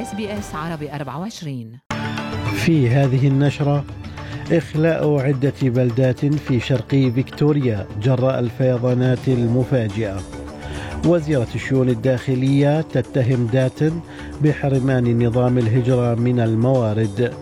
[0.00, 1.78] SBS عربي 24
[2.54, 3.84] في هذه النشرة
[4.52, 10.20] إخلاء عدة بلدات في شرقي فيكتوريا جراء الفيضانات المفاجئة.
[11.06, 14.00] وزيرة الشؤون الداخلية تتهم داتن
[14.42, 17.32] بحرمان نظام الهجرة من الموارد.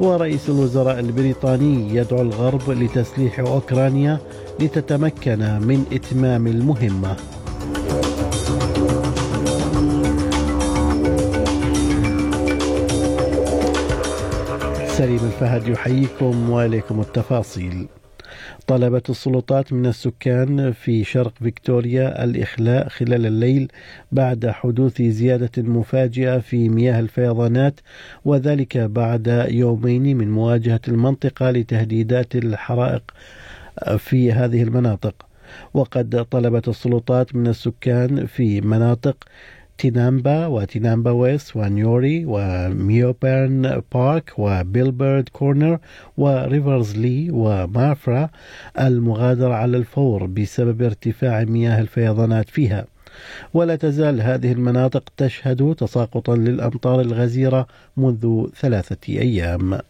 [0.00, 4.18] ورئيس الوزراء البريطاني يدعو الغرب لتسليح أوكرانيا
[4.60, 7.16] لتتمكن من إتمام المهمة.
[15.04, 17.88] سليم الفهد يحييكم وإليكم التفاصيل.
[18.66, 23.72] طلبت السلطات من السكان في شرق فيكتوريا الإخلاء خلال الليل
[24.12, 27.80] بعد حدوث زيادة مفاجئة في مياه الفيضانات
[28.24, 33.02] وذلك بعد يومين من مواجهة المنطقة لتهديدات الحرائق
[33.98, 35.14] في هذه المناطق.
[35.74, 39.16] وقد طلبت السلطات من السكان في مناطق
[39.78, 45.78] تينامبا وتينامبا ويست ونيوري وميوبيرن بارك وبيلبرد كورنر
[46.16, 48.30] وريفرز لي ومافرا
[48.80, 52.86] المغادرة على الفور بسبب ارتفاع مياه الفيضانات فيها.
[53.54, 59.80] ولا تزال هذه المناطق تشهد تساقطا للأمطار الغزيرة منذ ثلاثة أيام.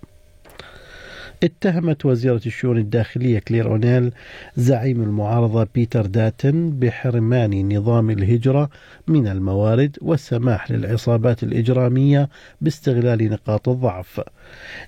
[1.45, 4.13] اتهمت وزيرة الشؤون الداخلية كلير أونيل
[4.57, 8.71] زعيم المعارضة بيتر داتن بحرمان نظام الهجرة
[9.09, 12.29] من الموارد والسماح للعصابات الإجرامية
[12.61, 14.21] باستغلال نقاط الضعف.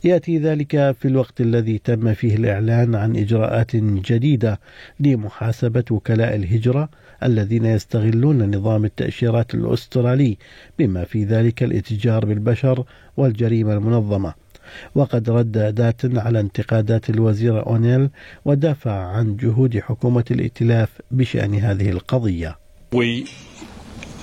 [0.05, 4.61] يأتي ذلك في الوقت الذي تم فيه الإعلان عن إجراءات جديدة
[5.01, 6.89] لمحاسبة وكلاء الهجرة
[7.23, 10.37] الذين يستغلون نظام التأشيرات الأسترالي
[10.79, 12.85] بما في ذلك الاتجار بالبشر
[13.17, 14.46] والجريمة المنظمة.
[14.95, 18.11] وقد رد داتن على انتقادات الوزير أونيل
[18.45, 22.59] ودافع عن جهود حكومة الائتلاف بشأن هذه القضية.
[22.93, 23.27] We,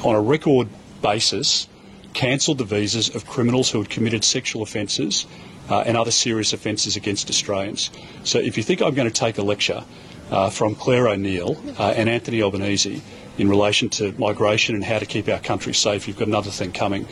[0.03, 0.67] on a record
[1.01, 1.67] basis,
[2.13, 5.25] cancelled the visas of criminals who had committed sexual offences
[5.69, 7.89] uh, and other serious offences against Australians.
[8.23, 9.83] So if you think I'm going to take a lecture
[10.31, 13.01] uh, from Claire O'Neill uh, and Anthony Albanese
[13.37, 16.71] in relation to migration and how to keep our country safe, you've got another thing
[16.71, 17.07] coming.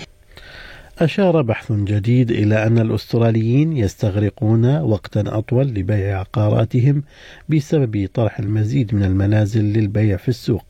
[1.02, 7.04] أشار بحث جديد إلى أن الأستراليين يستغرقون وقتا أطول لبيع عقاراتهم
[7.50, 10.66] بسبب طرح المزيد من المنازل للبيع في السوق.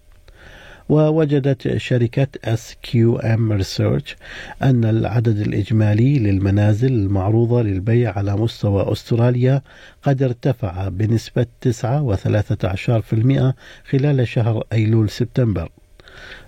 [0.90, 4.16] ووجدت شركة SQM Research
[4.62, 9.62] أن العدد الإجمالي للمنازل المعروضة للبيع على مستوى أستراليا
[10.04, 13.54] قد ارتفع بنسبة 9.13%
[13.90, 15.70] خلال شهر أيلول سبتمبر.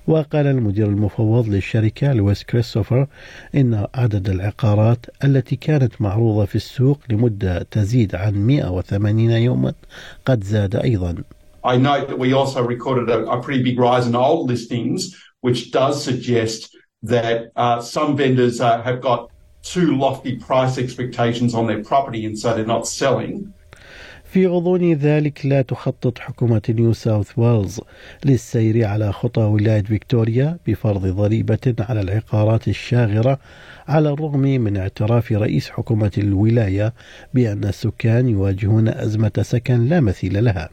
[0.08, 3.08] وقال المدير المفوض للشركة لويس كريستوفر
[3.56, 9.74] إن عدد العقارات التي كانت معروضة في السوق لمدة تزيد عن 180 يوما
[10.26, 11.24] قد زاد أيضا
[11.66, 15.72] I note that we also recorded a, a pretty big rise in old listings, which
[15.72, 21.82] does suggest that uh, some vendors uh, have got too lofty price expectations on their
[21.82, 23.54] property and so they're not selling.
[24.34, 27.80] في غضون ذلك لا تخطط حكومة نيو ساوث ويلز
[28.26, 33.40] للسير على خطى ولاية فيكتوريا بفرض ضريبة على العقارات الشاغرة
[33.88, 36.94] على الرغم من اعتراف رئيس حكومة الولاية
[37.34, 40.70] بأن السكان يواجهون أزمة سكن لا مثيل لها.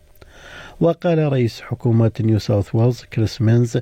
[0.80, 3.78] وقال رئيس حكومة نيو ساوث ويلز كريس مينز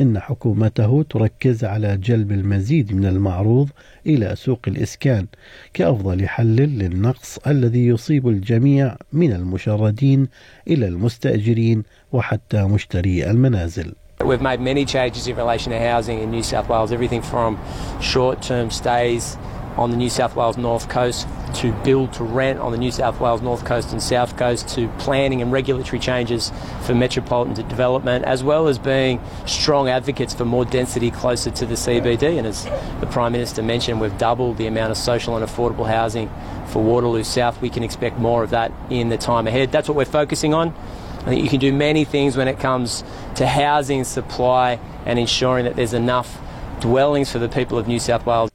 [0.00, 3.68] إن حكومته تركز على جلب المزيد من المعروض
[4.06, 5.26] إلى سوق الإسكان
[5.74, 10.28] كأفضل حل للنقص الذي يصيب الجميع من المشردين
[10.68, 13.94] إلى المستأجرين وحتى مشتري المنازل.
[14.24, 17.58] We've made many changes in relation to housing in New South Wales, everything from
[18.00, 19.36] short term stays
[19.76, 23.20] on the New South Wales North Coast to build to rent on the New South
[23.20, 26.52] Wales North Coast and South Coast to planning and regulatory changes
[26.82, 31.74] for metropolitan development, as well as being strong advocates for more density closer to the
[31.74, 32.38] CBD.
[32.38, 32.64] And as
[33.00, 36.30] the Prime Minister mentioned, we've doubled the amount of social and affordable housing
[36.68, 37.60] for Waterloo South.
[37.60, 39.72] We can expect more of that in the time ahead.
[39.72, 40.74] That's what we're focusing on.
[41.20, 43.04] I think you can do many things when it comes
[43.36, 46.40] to housing supply and ensuring that there's enough
[46.80, 48.51] dwellings for the people of New South Wales.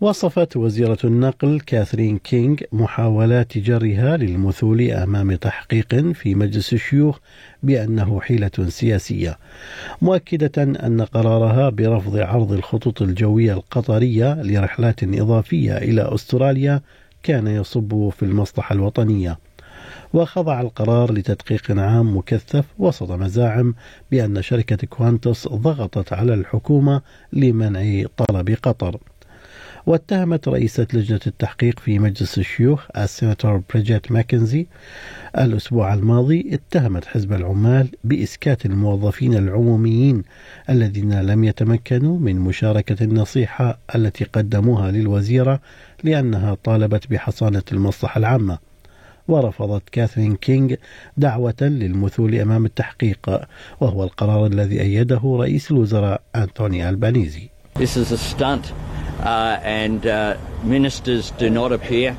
[0.00, 7.18] وصفت وزيرة النقل كاثرين كينغ محاولات جرها للمثول أمام تحقيق في مجلس الشيوخ
[7.62, 9.38] بأنه حيلة سياسية
[10.02, 16.80] مؤكدة أن قرارها برفض عرض الخطوط الجوية القطرية لرحلات إضافية إلى أستراليا
[17.22, 19.38] كان يصب في المصلحة الوطنية.
[20.12, 23.74] وخضع القرار لتدقيق عام مكثف وسط مزاعم
[24.10, 27.02] بأن شركة كوانتس ضغطت على الحكومة
[27.32, 28.98] لمنع طلب قطر.
[29.86, 34.66] واتهمت رئيسة لجنة التحقيق في مجلس الشيوخ السيناتور بريجيت ماكنزي
[35.38, 40.22] الأسبوع الماضي اتهمت حزب العمال بإسكات الموظفين العموميين
[40.70, 45.60] الذين لم يتمكنوا من مشاركة النصيحة التي قدموها للوزيرة
[46.04, 48.58] لأنها طالبت بحصانة المصلحة العامة.
[49.28, 50.74] ورفضت كاثرين كينغ
[51.16, 53.40] دعوة للمثول أمام التحقيق
[53.80, 57.48] وهو القرار الذي أيده رئيس الوزراء أنتوني ألبانيزي.
[57.78, 58.72] This is a stunt
[59.22, 62.16] uh, and uh, ministers do not appear.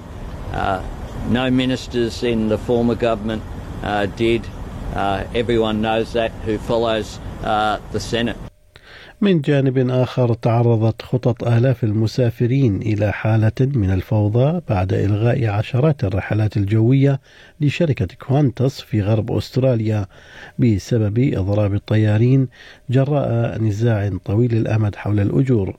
[0.51, 0.81] Uh,
[1.29, 3.43] no ministers in the former government
[3.83, 4.45] uh, did.
[4.93, 8.37] Uh, everyone knows that who follows uh, the Senate.
[9.21, 16.57] من جانب آخر تعرضت خطط آلاف المسافرين إلى حالة من الفوضى بعد إلغاء عشرات الرحلات
[16.57, 17.19] الجوية
[17.61, 20.05] لشركة كوانتس في غرب أستراليا
[20.59, 22.47] بسبب إضراب الطيارين
[22.89, 25.75] جراء نزاع طويل الأمد حول الأجور.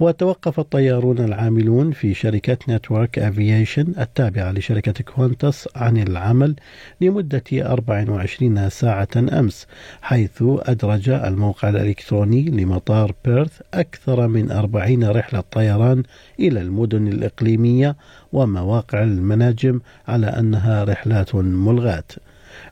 [0.00, 6.56] وتوقف الطيارون العاملون في شركة نتورك أفييشن التابعة لشركة كوانتس عن العمل
[7.00, 9.66] لمدة 24 ساعة أمس
[10.02, 16.02] حيث أدرج الموقع الإلكتروني لمطار بيرث أكثر من 40 رحلة طيران
[16.38, 17.96] إلى المدن الإقليمية
[18.32, 22.04] ومواقع المناجم على أنها رحلات ملغاة.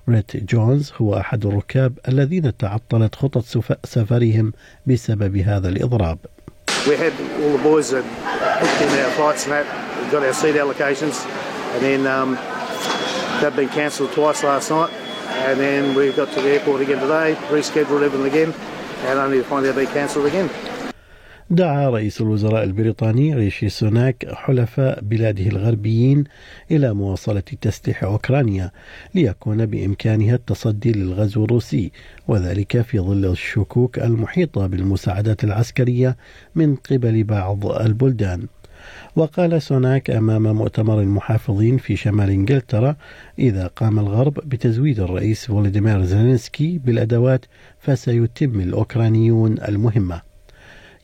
[0.09, 3.45] ريت جونز هو أحد الركاب الذين تعطلت خطط
[3.85, 4.53] سفرهم
[4.87, 6.19] بسبب هذا الإضراب.
[6.87, 8.05] We had all the boys that
[8.61, 11.27] booked in our flights and that, we got our seat allocations,
[11.75, 12.35] and then um,
[13.43, 14.93] they've been cancelled twice last night,
[15.49, 18.55] and then we got to the airport again today, rescheduled everything again,
[19.07, 20.51] and only to find out they cancelled again.
[21.51, 26.25] دعا رئيس الوزراء البريطاني ريشي سوناك حلفاء بلاده الغربيين
[26.71, 28.71] إلى مواصلة تسليح أوكرانيا
[29.15, 31.93] ليكون بإمكانها التصدي للغزو الروسي
[32.29, 36.17] وذلك في ظل الشكوك المحيطة بالمساعدات العسكرية
[36.55, 38.47] من قبل بعض البلدان.
[39.17, 42.97] وقال سوناك أمام مؤتمر المحافظين في شمال إنجلترا
[43.39, 47.45] إذا قام الغرب بتزويد الرئيس فولوديمير زيلينسكي بالأدوات
[47.79, 50.28] فسيتم الأوكرانيون المهمة.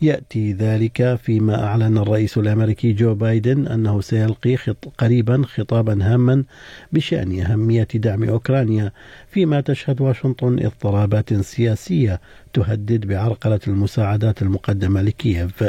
[0.02, 6.44] يأتي ذلك فيما أعلن الرئيس الأمريكي جو بايدن أنه سيلقي خط قريبا خطابا هاما
[6.93, 8.93] بشأن أهمية دعم أوكرانيا
[9.29, 12.20] فيما تشهد واشنطن اضطرابات سياسية
[12.52, 15.64] تهدد بعرقلة المساعدات المقدمة لكييف.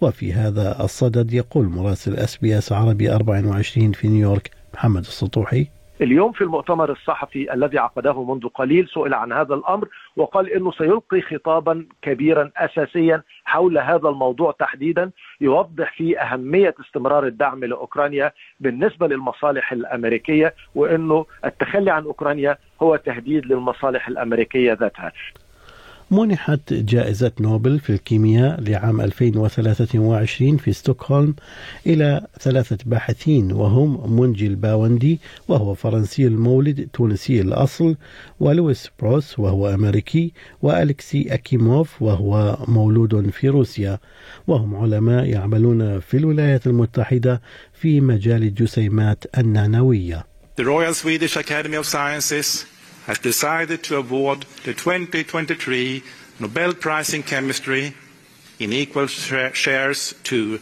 [0.00, 5.75] وفي هذا الصدد يقول مراسل أس بي أس عربي 24 في نيويورك محمد السطوحي.
[6.00, 11.20] اليوم في المؤتمر الصحفي الذي عقده منذ قليل سئل عن هذا الأمر وقال إنه سيلقي
[11.20, 15.10] خطابا كبيرا اساسيا حول هذا الموضوع تحديدا
[15.40, 23.46] يوضح فيه أهمية استمرار الدعم لأوكرانيا بالنسبة للمصالح الأمريكية وإنه التخلي عن أوكرانيا هو تهديد
[23.46, 25.12] للمصالح الأمريكية ذاتها.
[26.10, 31.34] منحت جائزة نوبل في الكيمياء لعام 2023 في ستوكهولم
[31.86, 37.96] إلى ثلاثة باحثين وهم منجي الباوندي وهو فرنسي المولد تونسي الأصل
[38.40, 40.32] ولويس بروس وهو أمريكي
[40.62, 43.98] وألكسي أكيموف وهو مولود في روسيا
[44.46, 47.42] وهم علماء يعملون في الولايات المتحدة
[47.72, 50.26] في مجال الجسيمات النانوية.
[50.56, 52.75] The Royal Swedish Academy of Sciences
[53.06, 56.02] has decided to award the 2023
[56.40, 57.94] Nobel Prize in Chemistry
[58.58, 60.60] in equal shares to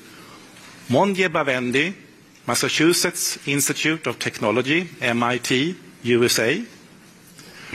[0.88, 1.94] Monje Bavendi,
[2.46, 6.62] Massachusetts Institute of Technology, MIT, USA,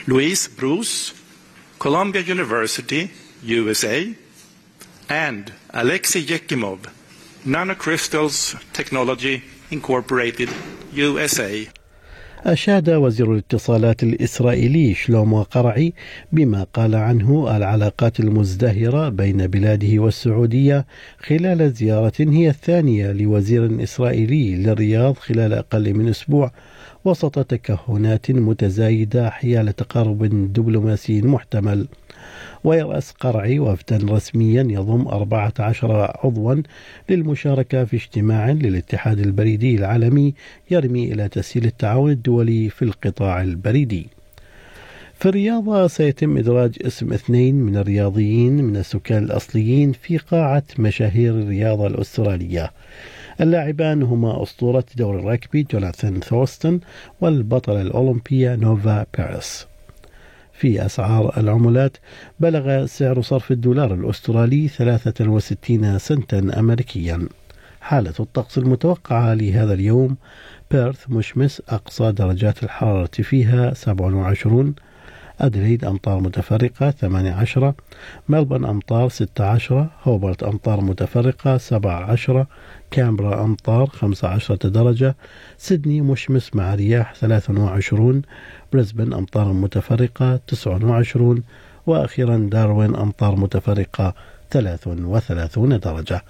[0.05, 1.13] Louise Bruce,
[1.79, 3.09] Columbia University,
[3.41, 4.13] USA,
[5.09, 6.87] and Alexei Yekimov,
[7.45, 10.49] Nanocrystals Technology Incorporated,
[10.93, 11.67] USA.
[12.45, 15.93] أشاد وزير الاتصالات الإسرائيلي شلومو قرعي
[16.31, 20.85] بما قال عنه العلاقات المزدهرة بين بلاده والسعودية
[21.19, 26.51] خلال زيارة هي الثانية لوزير إسرائيلي للرياض خلال أقل من أسبوع
[27.05, 31.87] وسط تكهنات متزايدة حيال تقارب دبلوماسي محتمل.
[32.63, 36.55] ويرأس قرعي وفدا رسميا يضم 14 عضوا
[37.09, 40.33] للمشاركة في اجتماع للاتحاد البريدي العالمي
[40.71, 44.07] يرمي إلى تسهيل التعاون الدولي في القطاع البريدي.
[45.19, 51.87] في الرياضة سيتم إدراج اسم اثنين من الرياضيين من السكان الأصليين في قاعة مشاهير الرياضة
[51.87, 52.71] الأسترالية.
[53.41, 56.79] اللاعبان هما أسطورة دوري الركبي جوناثان ثورستون
[57.21, 59.67] والبطلة الأولمبية نوفا بيرس.
[60.59, 61.97] في أسعار العملات
[62.39, 67.27] بلغ سعر صرف الدولار الأسترالي 63 سنتا أمريكيا.
[67.81, 70.17] حالة الطقس المتوقعة لهذا اليوم
[70.71, 74.75] بيرث مشمس أقصى درجات الحرارة فيها 27
[75.39, 77.73] أدريد أمطار متفرقة 18
[78.29, 82.45] ملبون أمطار 16 هوبرت أمطار متفرقة 17
[82.91, 85.15] كامبرا أمطار 15 درجة
[85.57, 88.21] سيدني مشمس مع رياح 23
[88.73, 91.43] بريسبن أمطار متفرقة 29
[91.87, 94.13] وأخيرا داروين أمطار متفرقة
[94.51, 96.23] 33 درجة.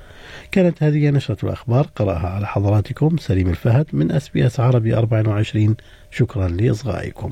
[0.52, 5.76] كانت هذه نشرة الأخبار قرأها على حضراتكم سليم الفهد من أس بي أس عربي 24
[6.12, 7.32] شكرا لإصغائكم.